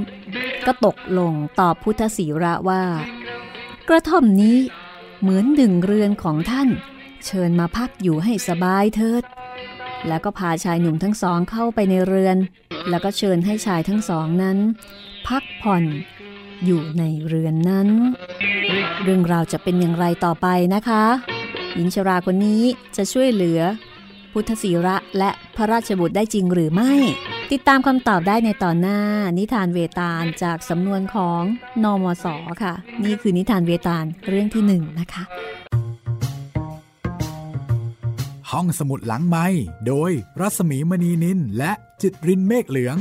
[0.65, 2.83] ก็ตกลงตอบพุทธศีระว่า
[3.87, 4.57] กระท่อมนี้
[5.21, 6.69] เหมือนดึงเรือนของท่าน
[7.25, 9.23] เชิญมาพักอยู่ให้สบายเถิด
[10.07, 12.37] แล้วก็พาชายหนุ่มทั้งสองเข้าไปในเรือน
[12.89, 14.57] แล้วก็เชิญให้ชายทั้งสองนั้น
[15.27, 15.83] พักผ่อน
[16.65, 17.89] อยู่ในเรือนนั้น
[19.03, 21.03] เรื่องราวจะเป็นอย่างไรต่อไปนะคะ
[21.75, 22.63] หญิงชราคนนี้
[22.97, 23.61] จะช่วยเหลือ
[24.31, 26.93] พุทธศีระและพระราชบุตรได้จริงหรือไม่
[27.53, 28.99] ติดตามคำตอบได้ในตอนหน้า
[29.37, 31.41] นิทานเวตาลจากสำนวนของ
[31.83, 32.25] นอมศ
[32.63, 32.73] ค่ะ
[33.03, 35.23] นี่คือนิทานเวตาลเรื่องที่หนึ่งนะคะ
[38.51, 39.47] ห้องสมุดหลังไม้
[39.87, 41.71] โดยรัสมีมณีนินและ
[42.01, 42.97] จิตรินเมฆเหลือง